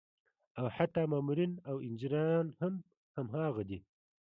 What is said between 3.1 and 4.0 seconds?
هماغه دي